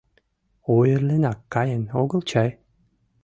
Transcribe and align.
Ойырленак 0.75 1.39
каен 1.53 1.83
огыл 2.01 2.21
чай? 2.29 2.49